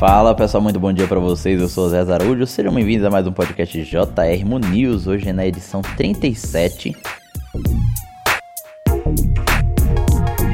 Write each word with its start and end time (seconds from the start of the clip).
Fala 0.00 0.34
pessoal, 0.34 0.62
muito 0.62 0.80
bom 0.80 0.94
dia 0.94 1.06
para 1.06 1.20
vocês. 1.20 1.60
Eu 1.60 1.68
sou 1.68 1.84
o 1.84 1.90
Zé 1.90 2.00
Araújo. 2.00 2.46
Sejam 2.46 2.72
bem-vindos 2.72 3.04
a 3.04 3.10
mais 3.10 3.26
um 3.26 3.32
podcast 3.32 3.82
JR 3.82 4.46
Mo 4.46 4.58
News. 4.58 5.06
Hoje 5.06 5.28
é 5.28 5.32
na 5.34 5.46
edição 5.46 5.82
37. 5.82 6.96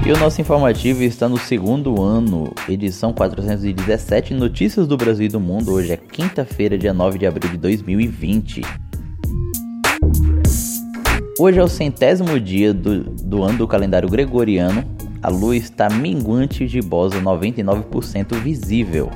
E 0.04 0.12
o 0.12 0.18
nosso 0.18 0.40
informativo 0.40 1.04
está 1.04 1.28
no 1.28 1.38
segundo 1.38 2.02
ano, 2.02 2.52
edição 2.68 3.12
417, 3.12 4.34
Notícias 4.34 4.88
do 4.88 4.96
Brasil 4.96 5.26
e 5.26 5.28
do 5.28 5.38
Mundo. 5.38 5.74
Hoje 5.74 5.92
é 5.92 5.96
quinta-feira, 5.96 6.76
dia 6.76 6.92
9 6.92 7.16
de 7.16 7.26
abril 7.28 7.48
de 7.48 7.56
2020. 7.56 8.62
Hoje 11.38 11.60
é 11.60 11.62
o 11.62 11.68
centésimo 11.68 12.40
dia 12.40 12.74
do, 12.74 13.04
do 13.04 13.44
ano 13.44 13.58
do 13.58 13.68
calendário 13.68 14.08
gregoriano. 14.08 14.82
A 15.22 15.28
lua 15.28 15.56
está 15.56 15.88
minguante 15.88 16.66
de 16.66 16.82
bosa 16.82 17.20
99% 17.20 18.34
visível. 18.40 19.08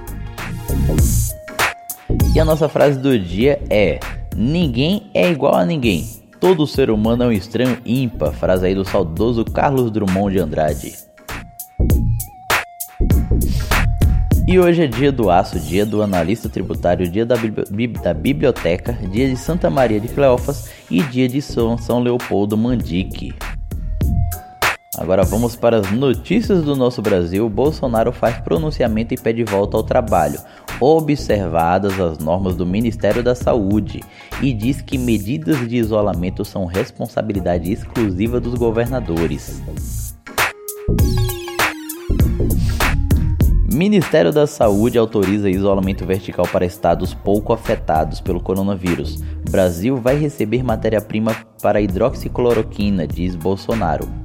E 2.34 2.38
a 2.40 2.44
nossa 2.44 2.68
frase 2.68 2.98
do 2.98 3.18
dia 3.18 3.60
é: 3.68 3.98
Ninguém 4.36 5.10
é 5.12 5.30
igual 5.30 5.54
a 5.54 5.66
ninguém. 5.66 6.06
Todo 6.40 6.66
ser 6.66 6.90
humano 6.90 7.24
é 7.24 7.26
um 7.26 7.32
estranho 7.32 7.78
ímpar. 7.84 8.32
Frase 8.32 8.66
aí 8.66 8.74
do 8.74 8.84
saudoso 8.84 9.44
Carlos 9.44 9.90
Drummond 9.90 10.32
de 10.32 10.40
Andrade. 10.40 10.94
E 14.46 14.58
hoje 14.58 14.82
é 14.82 14.86
dia 14.86 15.12
do 15.12 15.30
aço, 15.30 15.60
dia 15.60 15.86
do 15.86 16.02
analista 16.02 16.48
tributário, 16.48 17.08
dia 17.08 17.24
da, 17.24 17.36
da 17.36 18.14
biblioteca, 18.14 18.92
dia 18.94 19.28
de 19.28 19.36
Santa 19.36 19.70
Maria 19.70 20.00
de 20.00 20.08
Cleófas 20.08 20.70
e 20.90 21.02
dia 21.02 21.28
de 21.28 21.40
São, 21.40 21.78
São 21.78 22.00
Leopoldo 22.00 22.56
Mandique. 22.56 23.32
Agora 24.98 25.22
vamos 25.22 25.54
para 25.54 25.76
as 25.76 25.92
notícias 25.92 26.64
do 26.64 26.74
nosso 26.74 27.00
Brasil. 27.00 27.48
Bolsonaro 27.48 28.10
faz 28.10 28.40
pronunciamento 28.40 29.14
e 29.14 29.16
pede 29.16 29.44
volta 29.44 29.76
ao 29.76 29.84
trabalho, 29.84 30.40
observadas 30.80 31.98
as 32.00 32.18
normas 32.18 32.56
do 32.56 32.66
Ministério 32.66 33.22
da 33.22 33.36
Saúde, 33.36 34.00
e 34.42 34.52
diz 34.52 34.82
que 34.82 34.98
medidas 34.98 35.68
de 35.68 35.76
isolamento 35.76 36.44
são 36.44 36.64
responsabilidade 36.64 37.70
exclusiva 37.70 38.40
dos 38.40 38.54
governadores. 38.54 39.62
Ministério 43.72 44.32
da 44.32 44.48
Saúde 44.48 44.98
autoriza 44.98 45.48
isolamento 45.48 46.04
vertical 46.04 46.48
para 46.48 46.66
estados 46.66 47.14
pouco 47.14 47.52
afetados 47.52 48.20
pelo 48.20 48.40
coronavírus. 48.40 49.22
Brasil 49.48 49.96
vai 49.96 50.16
receber 50.16 50.64
matéria-prima 50.64 51.36
para 51.62 51.80
hidroxicloroquina, 51.80 53.06
diz 53.06 53.36
Bolsonaro. 53.36 54.19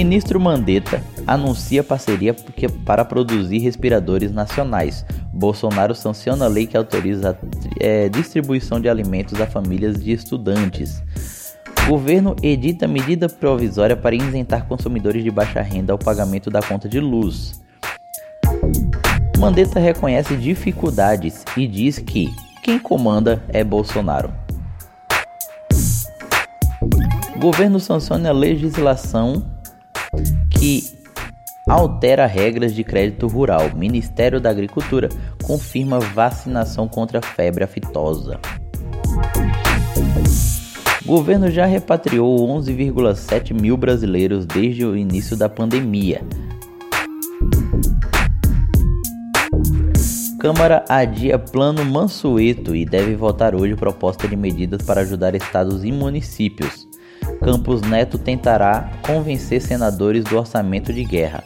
Ministro 0.00 0.40
Mandetta 0.40 1.04
anuncia 1.26 1.84
parceria 1.84 2.34
para 2.86 3.04
produzir 3.04 3.58
respiradores 3.58 4.32
nacionais. 4.32 5.04
Bolsonaro 5.30 5.94
sanciona 5.94 6.46
a 6.46 6.48
lei 6.48 6.66
que 6.66 6.74
autoriza 6.74 7.32
a 7.32 7.36
é, 7.78 8.08
distribuição 8.08 8.80
de 8.80 8.88
alimentos 8.88 9.38
a 9.38 9.46
famílias 9.46 10.02
de 10.02 10.12
estudantes. 10.12 11.02
Governo 11.86 12.34
edita 12.42 12.88
medida 12.88 13.28
provisória 13.28 13.94
para 13.94 14.14
isentar 14.14 14.66
consumidores 14.66 15.22
de 15.22 15.30
baixa 15.30 15.60
renda 15.60 15.92
ao 15.92 15.98
pagamento 15.98 16.48
da 16.48 16.62
conta 16.62 16.88
de 16.88 16.98
luz. 16.98 17.60
Mandetta 19.38 19.78
reconhece 19.78 20.34
dificuldades 20.34 21.44
e 21.54 21.66
diz 21.66 21.98
que 21.98 22.34
quem 22.62 22.78
comanda 22.78 23.44
é 23.50 23.62
Bolsonaro. 23.62 24.32
Governo 27.38 27.78
sanciona 27.78 28.30
a 28.30 28.32
legislação 28.32 29.59
que 30.60 30.84
altera 31.66 32.26
regras 32.26 32.74
de 32.74 32.84
crédito 32.84 33.26
rural. 33.26 33.74
Ministério 33.74 34.38
da 34.38 34.50
Agricultura 34.50 35.08
confirma 35.42 35.98
vacinação 35.98 36.86
contra 36.86 37.22
febre 37.22 37.64
aftosa. 37.64 38.38
Governo 41.06 41.50
já 41.50 41.64
repatriou 41.64 42.46
11,7 42.58 43.58
mil 43.58 43.76
brasileiros 43.76 44.44
desde 44.44 44.84
o 44.84 44.94
início 44.94 45.34
da 45.34 45.48
pandemia. 45.48 46.20
Câmara 50.38 50.84
adia 50.88 51.38
plano 51.38 51.84
Mansueto 51.84 52.76
e 52.76 52.84
deve 52.84 53.16
votar 53.16 53.54
hoje 53.54 53.74
proposta 53.74 54.28
de 54.28 54.36
medidas 54.36 54.82
para 54.82 55.00
ajudar 55.00 55.34
estados 55.34 55.84
e 55.84 55.90
municípios. 55.92 56.89
Campos 57.42 57.80
Neto 57.80 58.18
tentará 58.18 58.90
convencer 59.02 59.62
senadores 59.62 60.24
do 60.24 60.36
orçamento 60.36 60.92
de 60.92 61.04
guerra. 61.04 61.42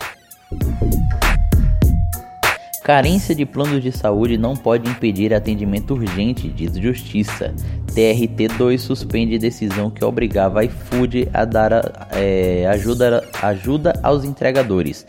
Carência 2.83 3.35
de 3.35 3.47
planos 3.47 3.83
de 3.83 3.91
saúde 3.91 4.37
não 4.37 4.55
pode 4.55 4.91
impedir 4.91 5.33
atendimento 5.33 5.95
urgente, 5.95 6.49
diz 6.49 6.75
Justiça. 6.77 7.55
TRT2 7.95 8.77
suspende 8.79 9.39
decisão 9.39 9.89
que 9.89 10.05
obrigava 10.05 10.61
a 10.61 10.65
iFood 10.65 11.29
a 11.33 11.47
dar 11.47 11.73
é, 12.13 12.67
ajuda, 12.67 13.27
ajuda 13.41 13.99
aos 14.03 14.25
entregadores. 14.25 15.07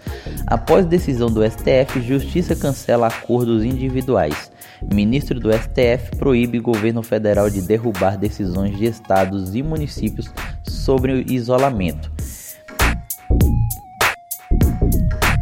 Após 0.47 0.85
decisão 0.85 1.29
do 1.29 1.43
STF, 1.43 1.99
Justiça 2.01 2.55
cancela 2.55 3.07
acordos 3.07 3.65
individuais. 3.65 4.54
Ministro 4.81 5.39
do 5.39 5.51
STF 5.51 6.15
proíbe 6.17 6.59
governo 6.59 7.01
federal 7.01 7.49
de 7.49 7.61
derrubar 7.61 8.17
decisões 8.17 8.77
de 8.77 8.85
estados 8.85 9.55
e 9.55 9.63
municípios 9.63 10.31
sobre 10.63 11.13
o 11.13 11.31
isolamento. 11.31 12.11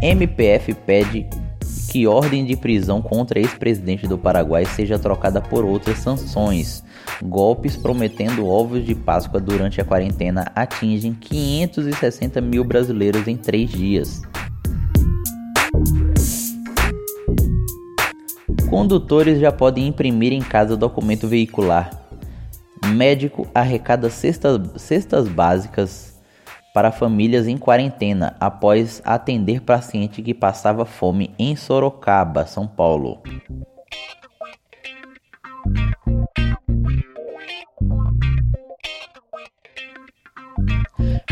MPF 0.02 0.74
pede 0.74 1.28
que 1.90 2.08
ordem 2.08 2.44
de 2.44 2.56
prisão 2.56 3.02
contra 3.02 3.40
ex-presidente 3.40 4.08
do 4.08 4.18
Paraguai 4.18 4.66
seja 4.66 4.98
trocada 4.98 5.40
por 5.40 5.64
outras 5.64 6.00
sanções. 6.00 6.84
Golpes 7.22 7.78
prometendo 7.78 8.48
ovos 8.48 8.84
de 8.84 8.96
Páscoa 8.96 9.40
durante 9.40 9.80
a 9.80 9.86
quarentena 9.86 10.52
atingem 10.56 11.14
560 11.14 12.42
mil 12.42 12.64
brasileiros 12.64 13.28
em 13.28 13.38
três 13.38 13.70
dias. 13.70 14.24
Condutores 18.74 19.40
já 19.40 19.52
podem 19.52 19.86
imprimir 19.86 20.34
em 20.34 20.42
casa 20.42 20.76
documento 20.76 21.28
veicular. 21.28 21.92
Médico 22.84 23.48
arrecada 23.54 24.10
cestas, 24.10 24.60
cestas 24.82 25.28
básicas 25.28 26.20
para 26.74 26.92
famílias 26.92 27.48
em 27.48 27.56
quarentena 27.56 28.36
após 28.40 29.00
atender 29.06 29.62
paciente 29.62 30.24
que 30.24 30.34
passava 30.34 30.88
fome 30.88 31.30
em 31.38 31.56
Sorocaba, 31.56 32.48
São 32.48 32.66
Paulo. 32.66 33.22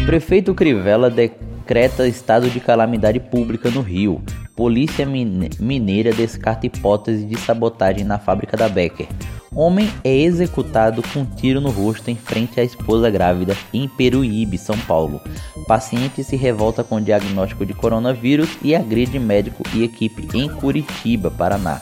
Prefeito 0.06 0.54
Crivella 0.54 1.10
decreta 1.10 2.08
estado 2.08 2.52
de 2.52 2.60
calamidade 2.60 3.20
pública 3.20 3.72
no 3.72 3.82
Rio. 3.82 4.22
Polícia 4.62 5.08
Mineira 5.08 6.14
descarta 6.14 6.68
hipótese 6.68 7.26
de 7.26 7.36
sabotagem 7.36 8.04
na 8.04 8.20
fábrica 8.20 8.56
da 8.56 8.70
Becker. 8.70 9.08
Homem 9.56 9.90
é 10.04 10.16
executado 10.16 11.02
com 11.02 11.22
um 11.22 11.26
tiro 11.26 11.60
no 11.60 11.72
rosto 11.72 12.12
em 12.12 12.16
frente 12.16 12.60
à 12.60 12.64
esposa 12.64 13.10
grávida 13.10 13.58
em 13.74 13.88
Peruíbe, 13.88 14.60
São 14.60 14.78
Paulo. 14.78 15.20
Paciente 15.68 16.24
se 16.24 16.36
revolta 16.36 16.84
com 16.84 17.02
diagnóstico 17.02 17.66
de 17.66 17.74
coronavírus 17.74 18.56
e 18.62 18.76
agride 18.76 19.18
médico 19.18 19.64
e 19.74 19.84
equipe 19.84 20.28
em 20.38 20.48
Curitiba, 20.48 21.32
Paraná. 21.32 21.82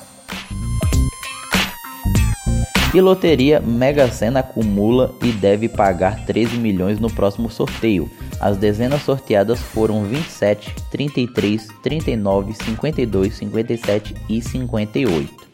E 2.95 3.01
loteria 3.01 3.59
Mega 3.59 4.09
Sena 4.09 4.39
acumula 4.39 5.13
e 5.21 5.33
deve 5.33 5.67
pagar 5.67 6.25
13 6.25 6.55
milhões 6.55 6.97
no 6.97 7.11
próximo 7.11 7.49
sorteio. 7.49 8.09
As 8.39 8.57
dezenas 8.57 9.03
sorteadas 9.03 9.59
foram 9.59 10.03
27, 10.05 10.73
33, 10.89 11.67
39, 11.83 12.53
52, 12.53 13.33
57 13.35 14.15
e 14.29 14.41
58. 14.41 15.49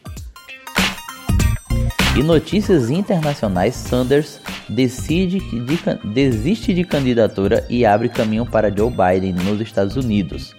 E 2.16 2.22
notícias 2.22 2.88
internacionais: 2.88 3.74
Sanders 3.74 4.40
decide 4.68 5.38
de, 5.40 6.12
desiste 6.12 6.72
de 6.72 6.84
candidatura 6.84 7.66
e 7.68 7.84
abre 7.84 8.08
caminho 8.08 8.46
para 8.46 8.74
Joe 8.74 8.90
Biden 8.90 9.34
nos 9.34 9.60
Estados 9.60 9.96
Unidos. 9.96 10.54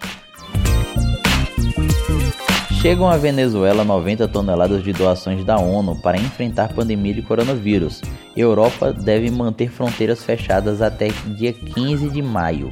Chegam 2.82 3.10
à 3.10 3.18
Venezuela 3.18 3.84
90 3.84 4.28
toneladas 4.28 4.84
de 4.84 4.94
doações 4.94 5.44
da 5.44 5.58
ONU 5.58 5.96
para 5.96 6.16
enfrentar 6.16 6.74
pandemia 6.74 7.14
de 7.14 7.24
coronavírus. 7.24 8.02
Europa 8.36 8.94
deve 8.94 9.32
manter 9.32 9.72
fronteiras 9.72 10.24
fechadas 10.24 10.80
até 10.80 11.08
dia 11.26 11.52
15 11.52 12.10
de 12.10 12.22
maio. 12.22 12.72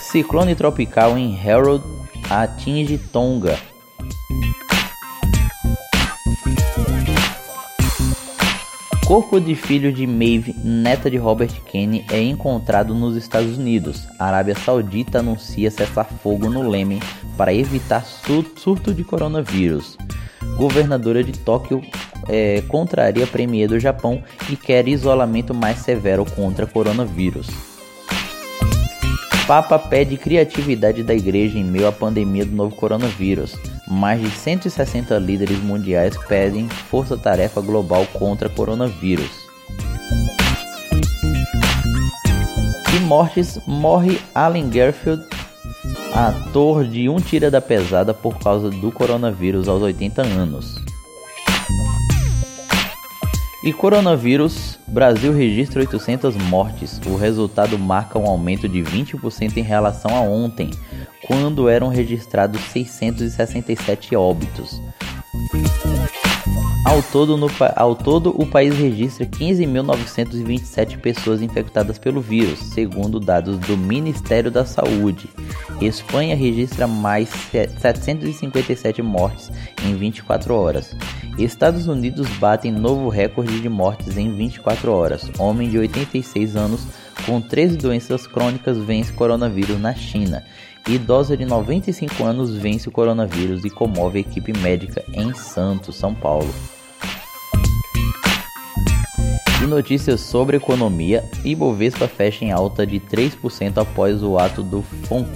Ciclone 0.00 0.54
tropical 0.54 1.18
em 1.18 1.38
Harold 1.38 1.84
atinge 2.30 2.96
Tonga 2.96 3.58
Corpo 9.06 9.40
de 9.40 9.54
filho 9.54 9.92
de 9.92 10.04
Maeve, 10.04 10.52
neta 10.64 11.08
de 11.08 11.16
Robert 11.16 11.62
Kennedy, 11.70 12.04
é 12.10 12.20
encontrado 12.20 12.92
nos 12.92 13.16
Estados 13.16 13.56
Unidos. 13.56 14.02
A 14.18 14.26
Arábia 14.26 14.56
Saudita 14.56 15.20
anuncia 15.20 15.70
cessar 15.70 16.06
fogo 16.20 16.50
no 16.50 16.68
Lêmen 16.68 16.98
para 17.36 17.54
evitar 17.54 18.04
surto 18.04 18.92
de 18.92 19.04
coronavírus. 19.04 19.96
Governadora 20.56 21.22
de 21.22 21.38
Tóquio 21.38 21.80
é, 22.28 22.62
contraria 22.62 23.28
premier 23.28 23.68
do 23.68 23.78
Japão 23.78 24.24
e 24.50 24.56
quer 24.56 24.88
isolamento 24.88 25.54
mais 25.54 25.78
severo 25.78 26.24
contra 26.24 26.66
coronavírus. 26.66 27.46
Papa 29.46 29.78
pede 29.78 30.16
criatividade 30.16 31.04
da 31.04 31.14
igreja 31.14 31.56
em 31.56 31.62
meio 31.62 31.86
à 31.86 31.92
pandemia 31.92 32.44
do 32.44 32.56
novo 32.56 32.74
coronavírus. 32.74 33.54
Mais 33.88 34.20
de 34.20 34.30
160 34.30 35.16
líderes 35.18 35.58
mundiais 35.58 36.16
pedem 36.28 36.68
força-tarefa 36.68 37.60
global 37.60 38.06
contra 38.12 38.48
coronavírus. 38.48 39.30
E 42.94 43.00
mortes 43.00 43.60
morre 43.66 44.18
Allen 44.34 44.68
Garfield, 44.68 45.24
ator 46.14 46.84
de 46.84 47.08
Um 47.08 47.20
Tira 47.20 47.50
da 47.50 47.60
Pesada 47.60 48.12
por 48.12 48.38
causa 48.38 48.70
do 48.70 48.90
coronavírus 48.90 49.68
aos 49.68 49.82
80 49.82 50.22
anos. 50.22 50.74
E 53.66 53.72
coronavírus, 53.72 54.78
Brasil 54.86 55.32
registra 55.32 55.80
800 55.80 56.36
mortes. 56.36 57.00
O 57.04 57.16
resultado 57.16 57.76
marca 57.76 58.16
um 58.16 58.26
aumento 58.26 58.68
de 58.68 58.80
20% 58.80 59.56
em 59.56 59.62
relação 59.62 60.14
a 60.14 60.20
ontem, 60.20 60.70
quando 61.26 61.68
eram 61.68 61.88
registrados 61.88 62.60
667 62.62 64.14
óbitos. 64.14 64.80
Ao 66.86 67.02
todo, 67.02 67.36
no, 67.36 67.50
ao 67.74 67.96
todo, 67.96 68.30
o 68.40 68.46
país 68.46 68.72
registra 68.78 69.26
15.927 69.26 71.00
pessoas 71.00 71.42
infectadas 71.42 71.98
pelo 71.98 72.20
vírus, 72.20 72.60
segundo 72.60 73.18
dados 73.18 73.58
do 73.58 73.76
Ministério 73.76 74.52
da 74.52 74.64
Saúde. 74.64 75.28
Espanha 75.80 76.36
registra 76.36 76.86
mais 76.86 77.28
757 77.28 79.02
mortes 79.02 79.50
em 79.84 79.96
24 79.96 80.54
horas. 80.54 80.96
Estados 81.36 81.88
Unidos 81.88 82.28
batem 82.38 82.70
novo 82.70 83.08
recorde 83.08 83.60
de 83.60 83.68
mortes 83.68 84.16
em 84.16 84.32
24 84.32 84.90
horas. 84.92 85.28
Homem 85.38 85.68
de 85.68 85.78
86 85.78 86.54
anos 86.54 86.86
com 87.26 87.40
13 87.40 87.76
doenças 87.76 88.26
crônicas 88.28 88.78
vence 88.78 89.12
coronavírus 89.12 89.80
na 89.80 89.92
China. 89.92 90.44
Idosa 90.88 91.36
de 91.36 91.44
95 91.44 92.22
anos 92.22 92.54
vence 92.54 92.88
o 92.88 92.92
coronavírus 92.92 93.64
e 93.64 93.70
comove 93.70 94.18
a 94.18 94.20
equipe 94.20 94.56
médica 94.56 95.02
em 95.12 95.34
Santos, 95.34 95.96
São 95.96 96.14
Paulo. 96.14 96.48
E 99.60 99.66
notícias 99.66 100.20
sobre 100.20 100.58
economia: 100.58 101.24
Ibovespa 101.44 102.06
fecha 102.06 102.44
em 102.44 102.52
alta 102.52 102.86
de 102.86 103.00
3% 103.00 103.78
após 103.78 104.22
o 104.22 104.38
ato 104.38 104.62
do 104.62 104.80
FONC 104.80 105.28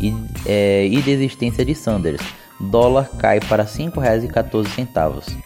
e, 0.00 0.14
é, 0.46 0.86
e 0.86 1.02
desistência 1.02 1.62
de 1.62 1.74
Sanders. 1.74 2.22
Dólar 2.58 3.10
cai 3.18 3.38
para 3.38 3.64
R$ 3.64 3.68
5,14. 3.68 5.36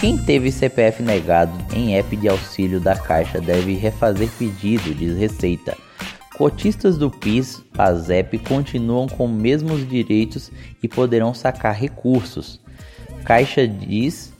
Quem 0.00 0.18
teve 0.18 0.52
CPF 0.52 1.02
negado 1.02 1.52
em 1.74 1.96
app 1.96 2.14
de 2.14 2.28
auxílio 2.28 2.78
da 2.78 2.94
Caixa 2.94 3.40
deve 3.40 3.74
refazer 3.74 4.28
pedido, 4.38 4.94
diz 4.94 5.16
Receita. 5.16 5.78
Cotistas 6.42 6.98
do 6.98 7.08
PIS, 7.08 7.62
PASEP 7.72 8.36
continuam 8.38 9.06
com 9.06 9.26
os 9.26 9.30
mesmos 9.30 9.88
direitos 9.88 10.50
e 10.82 10.88
poderão 10.88 11.32
sacar 11.32 11.72
recursos. 11.72 12.60
Caixa 13.24 13.64
diz 13.64 14.32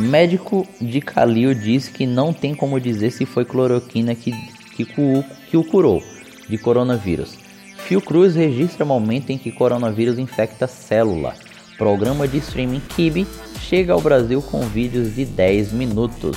Médico 0.00 0.66
de 0.80 1.00
Calil 1.00 1.54
diz 1.54 1.88
que 1.88 2.06
não 2.06 2.32
tem 2.32 2.54
como 2.54 2.80
dizer 2.80 3.10
se 3.10 3.26
foi 3.26 3.44
cloroquina 3.44 4.14
que, 4.14 4.32
que, 4.74 4.86
que 4.86 5.56
o 5.56 5.62
curou 5.64 6.02
de 6.48 6.56
coronavírus. 6.56 7.36
Fiocruz 7.76 8.34
registra 8.34 8.84
momento 8.84 9.30
em 9.30 9.36
que 9.36 9.52
coronavírus 9.52 10.18
infecta 10.18 10.66
célula. 10.66 11.34
Programa 11.76 12.26
de 12.26 12.38
streaming 12.38 12.80
Kibi 12.80 13.26
chega 13.60 13.92
ao 13.92 14.00
Brasil 14.00 14.40
com 14.40 14.60
vídeos 14.60 15.14
de 15.14 15.26
10 15.26 15.72
minutos. 15.72 16.36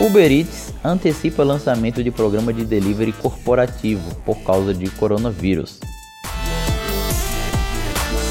Uber 0.00 0.30
Eats 0.30 0.72
antecipa 0.84 1.42
lançamento 1.42 2.02
de 2.02 2.10
programa 2.10 2.52
de 2.52 2.64
delivery 2.64 3.12
corporativo 3.12 4.14
por 4.24 4.36
causa 4.44 4.72
de 4.72 4.88
coronavírus. 4.90 5.80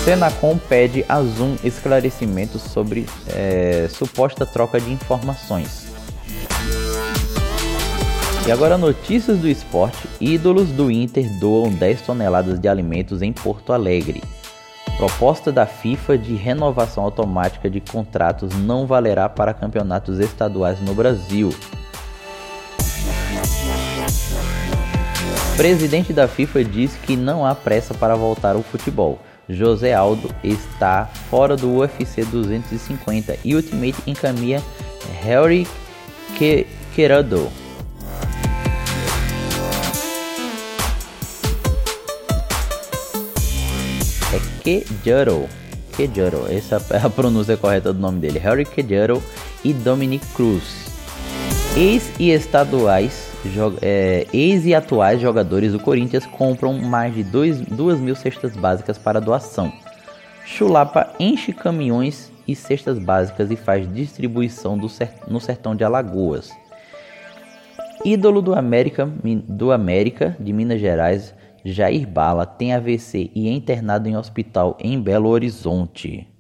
Senacom 0.04 0.58
pede 0.58 1.06
a 1.08 1.22
Zoom 1.22 1.56
esclarecimentos 1.64 2.62
sobre 2.62 3.06
é, 3.30 3.88
suposta 3.90 4.46
troca 4.46 4.78
de 4.78 4.92
informações. 4.92 5.88
E 8.46 8.52
agora 8.52 8.78
notícias 8.78 9.38
do 9.38 9.48
esporte. 9.48 10.06
Ídolos 10.20 10.68
do 10.72 10.92
Inter 10.92 11.26
doam 11.40 11.70
10 11.70 12.02
toneladas 12.02 12.60
de 12.60 12.68
alimentos 12.68 13.22
em 13.22 13.32
Porto 13.32 13.72
Alegre. 13.72 14.22
Proposta 14.98 15.54
da 15.54 15.66
FIFA 15.66 16.18
de 16.18 16.36
renovação 16.36 17.06
automática 17.06 17.70
de 17.70 17.80
contratos 17.80 18.54
não 18.54 18.86
valerá 18.86 19.30
para 19.30 19.54
campeonatos 19.54 20.20
estaduais 20.20 20.82
no 20.82 20.94
Brasil. 20.94 21.50
Presidente 25.56 26.12
da 26.12 26.28
FIFA 26.28 26.64
diz 26.66 26.94
que 26.98 27.16
não 27.16 27.46
há 27.46 27.56
pressa 27.56 27.94
para 27.94 28.16
voltar 28.16 28.56
ao 28.56 28.64
futebol. 28.64 29.18
José 29.50 29.94
Aldo 29.94 30.30
está 30.44 31.06
fora 31.30 31.56
do 31.56 31.78
UFC 31.78 32.24
250 32.24 33.38
e 33.44 33.56
Ultimate 33.56 33.98
encaminha 34.08 34.64
Harry 35.24 35.68
Querado 36.96 37.52
Kejaro. 44.64 45.50
Kejaro, 45.96 46.48
essa 46.50 46.84
é 46.92 47.06
a 47.06 47.10
pronúncia 47.10 47.58
correta 47.58 47.92
do 47.92 48.00
nome 48.00 48.20
dele. 48.22 48.40
Harry 48.40 48.66
Kejaro 48.66 49.22
e 49.64 49.74
Dominic 49.74 50.26
Cruz. 50.28 50.64
Ex 51.76 52.12
e 52.18 52.32
estaduais, 52.32 53.33
é, 53.82 54.26
ex 54.34 54.66
e 54.66 54.74
atuais 54.74 55.20
jogadores 55.20 55.72
do 55.72 55.80
Corinthians 55.80 56.26
compram 56.26 56.74
mais 56.74 57.14
de 57.14 57.24
2 57.24 58.00
mil 58.00 58.16
cestas 58.16 58.56
básicas 58.56 58.98
para 58.98 59.20
doação. 59.20 59.72
Chulapa 60.46 61.14
enche 61.20 61.54
caminhões 61.54 62.32
e 62.48 62.56
cestas 62.56 63.00
básicas 63.00 63.52
e 63.52 63.56
faz 63.56 63.92
distribuição 63.94 64.78
no 65.28 65.40
sertão 65.40 65.76
de 65.76 65.84
Alagoas. 65.84 66.52
Ídolo 68.04 68.42
do 68.42 68.54
América, 68.54 69.06
do 69.48 69.72
América 69.72 70.36
de 70.40 70.52
Minas 70.52 70.82
Gerais 70.82 71.34
Jair 71.66 72.06
Bala 72.06 72.46
tem 72.46 72.74
AVC 72.74 73.32
e 73.34 73.48
é 73.48 73.52
internado 73.52 74.10
em 74.10 74.18
hospital 74.18 74.78
em 74.80 75.00
Belo 75.00 75.30
Horizonte. 75.30 76.33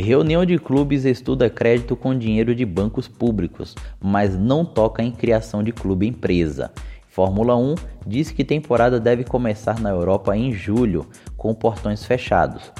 Reunião 0.00 0.46
de 0.46 0.58
clubes 0.58 1.04
estuda 1.04 1.50
crédito 1.50 1.96
com 1.96 2.16
dinheiro 2.16 2.54
de 2.54 2.64
bancos 2.64 3.08
públicos, 3.08 3.74
mas 4.00 4.38
não 4.38 4.64
toca 4.64 5.02
em 5.02 5.10
criação 5.10 5.60
de 5.60 5.72
clube 5.72 6.06
empresa. 6.06 6.70
Fórmula 7.08 7.56
1 7.56 7.74
diz 8.06 8.30
que 8.30 8.44
temporada 8.44 9.00
deve 9.00 9.24
começar 9.24 9.80
na 9.80 9.90
Europa 9.90 10.36
em 10.36 10.52
julho, 10.52 11.04
com 11.36 11.52
portões 11.52 12.04
fechados. 12.04 12.72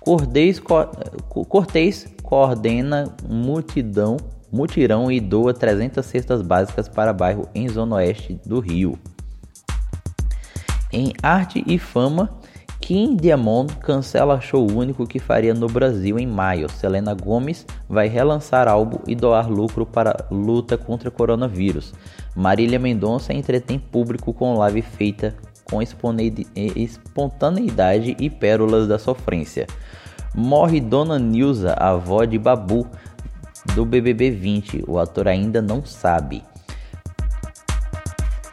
Cortez, 0.00 0.60
coordena 2.20 3.14
multidão, 3.28 4.16
mutirão 4.50 5.12
e 5.12 5.20
doa 5.20 5.54
300 5.54 6.04
cestas 6.04 6.42
básicas 6.42 6.88
para 6.88 7.12
bairro 7.12 7.48
em 7.54 7.68
Zona 7.68 7.94
Oeste 7.94 8.40
do 8.44 8.58
Rio. 8.58 8.98
Em 10.92 11.12
Arte 11.22 11.62
e 11.64 11.78
Fama, 11.78 12.39
Kim 12.90 13.14
Diamond 13.14 13.76
cancela 13.76 14.40
show 14.40 14.68
único 14.68 15.06
que 15.06 15.20
faria 15.20 15.54
no 15.54 15.68
Brasil 15.68 16.18
em 16.18 16.26
maio. 16.26 16.68
Selena 16.68 17.14
Gomes 17.14 17.64
vai 17.88 18.08
relançar 18.08 18.66
álbum 18.66 18.98
e 19.06 19.14
doar 19.14 19.48
lucro 19.48 19.86
para 19.86 20.26
luta 20.28 20.76
contra 20.76 21.08
coronavírus. 21.08 21.94
Marília 22.34 22.80
Mendonça 22.80 23.32
entretém 23.32 23.78
público 23.78 24.34
com 24.34 24.58
live 24.58 24.82
feita 24.82 25.36
com 25.62 25.80
espontaneidade 25.80 28.16
e 28.18 28.28
pérolas 28.28 28.88
da 28.88 28.98
sofrência. 28.98 29.68
Morre 30.34 30.80
Dona 30.80 31.16
Nilza, 31.16 31.74
avó 31.74 32.24
de 32.24 32.40
Babu, 32.40 32.88
do 33.76 33.84
BBB 33.84 34.32
20. 34.32 34.82
O 34.88 34.98
ator 34.98 35.28
ainda 35.28 35.62
não 35.62 35.84
sabe. 35.84 36.42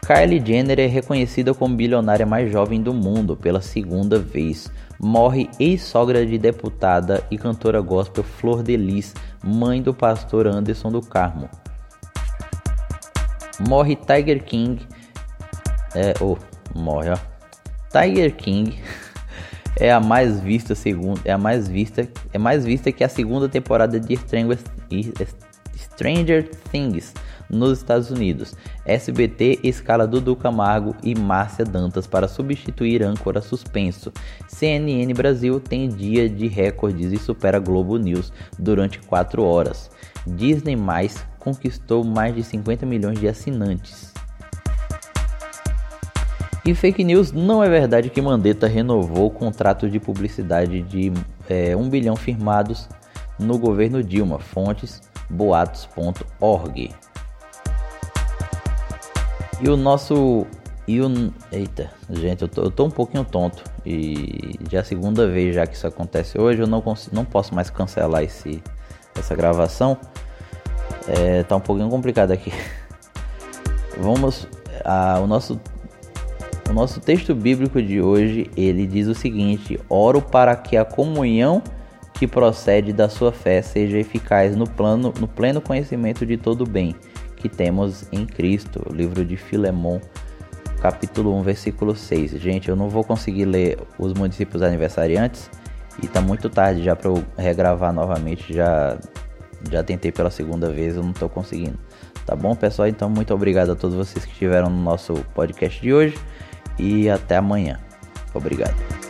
Kylie 0.08 0.42
Jenner 0.42 0.80
é 0.80 0.86
reconhecida 0.86 1.54
como 1.54 1.76
bilionária 1.76 2.26
mais 2.26 2.50
jovem 2.50 2.82
do 2.82 2.94
mundo 2.94 3.36
pela 3.36 3.60
segunda 3.60 4.18
vez. 4.18 4.72
Morre 4.98 5.50
ex-sogra 5.60 6.26
de 6.26 6.38
deputada 6.38 7.22
e 7.30 7.38
cantora 7.38 7.82
gospel 7.82 8.24
Flor 8.24 8.64
Delis, 8.64 9.14
mãe 9.44 9.82
do 9.82 9.94
pastor 9.94 10.48
Anderson 10.48 10.92
do 10.92 11.02
Carmo. 11.02 11.50
Morre 13.68 13.98
Tiger 13.98 14.46
King. 14.46 14.88
É, 15.94 16.14
oh, 16.22 16.38
morre, 16.74 17.10
ó. 17.10 17.18
Tiger 17.92 18.34
King 18.34 18.80
é 19.78 19.92
a 19.92 20.00
mais 20.00 20.40
vista 20.40 20.74
segunda, 20.74 21.20
é 21.26 21.34
a 21.34 21.38
mais 21.38 21.68
vista, 21.68 22.08
é 22.32 22.38
mais 22.38 22.64
vista 22.64 22.94
que 22.94 23.04
a 23.04 23.10
segunda 23.10 23.50
temporada 23.50 24.00
de 24.00 24.16
Stranger, 24.16 24.58
Stranger 25.78 26.50
Things 26.72 27.14
nos 27.50 27.78
Estados 27.78 28.10
Unidos. 28.10 28.56
SBT 28.86 29.60
escala 29.64 30.08
Dudu 30.08 30.36
Camargo 30.36 30.96
e 31.04 31.16
Márcia 31.16 31.66
Dantas 31.66 32.08
para 32.08 32.28
substituir 32.28 33.04
âncora 33.04 33.42
suspenso. 33.42 34.12
CNN 34.48 35.14
Brasil 35.14 35.60
tem 35.60 35.88
dia 35.88 36.30
de 36.30 36.48
recordes 36.48 37.12
e 37.12 37.18
supera 37.18 37.60
Globo 37.60 37.98
News 37.98 38.32
durante 38.58 39.00
4 39.00 39.44
horas. 39.44 39.90
Disney 40.26 40.76
Mais 40.76 41.26
conquistou 41.40 42.04
mais 42.04 42.36
de 42.36 42.44
50 42.44 42.86
milhões 42.86 43.20
de 43.20 43.28
assinantes. 43.28 44.14
E 46.66 46.76
fake 46.76 47.02
news 47.02 47.32
não 47.32 47.64
é 47.64 47.70
verdade 47.70 48.10
que 48.10 48.22
Mandetta 48.22 48.68
renovou 48.68 49.28
o 49.28 49.32
contrato 49.32 49.90
de 49.90 50.02
publicidade 50.02 50.82
de 50.82 51.14
é, 51.50 51.74
1 51.74 51.90
bilhão 51.90 52.18
firmados 52.18 52.90
no 53.40 53.58
governo 53.58 54.04
Dilma. 54.04 54.38
Fontes 54.38 55.02
boatos.org. 55.30 56.92
E 59.60 59.70
o 59.70 59.76
nosso. 59.76 60.46
E 60.88 61.02
o. 61.02 61.34
Eita, 61.52 61.92
gente, 62.10 62.44
eu 62.44 62.48
tô, 62.48 62.62
eu 62.64 62.72
tô 62.72 62.86
um 62.86 62.92
pouquinho 62.92 63.26
tonto. 63.26 63.64
E 63.86 64.60
já 64.70 64.80
é 64.80 64.82
a 64.82 64.84
segunda 64.84 65.28
vez 65.28 65.56
já 65.56 65.66
que 65.66 65.76
isso 65.76 65.88
acontece 65.88 66.40
hoje, 66.40 66.62
eu 66.62 66.68
não, 66.68 66.82
consigo, 66.82 67.16
não 67.16 67.26
posso 67.26 67.56
mais 67.56 67.70
cancelar 67.70 68.24
esse, 68.24 68.62
essa 69.18 69.36
gravação. 69.36 69.98
É, 71.08 71.44
tá 71.44 71.56
um 71.56 71.62
pouquinho 71.62 71.90
complicado 71.90 72.32
aqui. 72.32 72.54
Vamos. 73.98 74.48
A, 74.84 75.20
o 75.20 75.28
nosso. 75.28 75.60
O 76.70 76.74
nosso 76.74 77.00
texto 77.00 77.34
bíblico 77.34 77.82
de 77.82 78.02
hoje, 78.02 78.52
ele 78.56 78.86
diz 78.86 79.08
o 79.08 79.16
seguinte: 79.16 79.80
Oro 79.90 80.22
para 80.22 80.56
que 80.56 80.76
a 80.76 80.84
comunhão 80.84 81.64
que 82.18 82.28
procede 82.28 82.92
da 82.92 83.08
sua 83.08 83.32
fé 83.32 83.62
seja 83.62 83.98
eficaz 83.98 84.56
no 84.56 84.68
plano 84.68 85.14
no 85.20 85.28
pleno 85.28 85.62
conhecimento 85.62 86.26
de 86.26 86.36
todo 86.36 86.62
o 86.62 86.68
bem 86.68 86.96
que 87.36 87.48
temos 87.48 88.06
em 88.12 88.26
Cristo. 88.26 88.84
Livro 88.92 89.24
de 89.24 89.38
Filemon, 89.38 90.00
capítulo 90.82 91.36
1, 91.36 91.44
versículo 91.44 91.96
6. 91.96 92.32
Gente, 92.32 92.70
eu 92.70 92.76
não 92.76 92.90
vou 92.90 93.04
conseguir 93.04 93.46
ler 93.46 93.78
os 94.00 94.14
municípios 94.14 94.64
aniversariantes 94.64 95.50
e 96.02 96.08
tá 96.08 96.20
muito 96.20 96.50
tarde 96.50 96.84
já 96.84 96.96
para 96.96 97.10
eu 97.10 97.24
regravar 97.38 97.94
novamente. 97.94 98.54
Já 98.54 98.98
já 99.72 99.84
tentei 99.84 100.12
pela 100.12 100.30
segunda 100.30 100.70
vez, 100.70 100.96
eu 100.96 101.04
não 101.04 101.14
tô 101.14 101.28
conseguindo. 101.28 101.78
Tá 102.26 102.36
bom, 102.36 102.56
pessoal? 102.56 102.88
Então, 102.88 103.10
muito 103.10 103.34
obrigado 103.34 103.72
a 103.72 103.76
todos 103.76 103.96
vocês 103.96 104.26
que 104.26 104.32
estiveram 104.32 104.70
no 104.70 104.82
nosso 104.82 105.14
podcast 105.34 105.82
de 105.82 105.94
hoje 105.94 106.18
e 106.78 107.10
até 107.10 107.38
amanhã. 107.38 107.80
Obrigado. 108.34 109.07